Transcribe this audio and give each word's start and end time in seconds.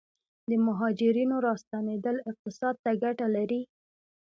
د 0.49 0.51
مهاجرینو 0.67 1.35
راستنیدل 1.47 2.15
اقتصاد 2.29 2.75
ته 2.83 2.91
ګټه 3.03 3.27
لري؟ 3.35 3.61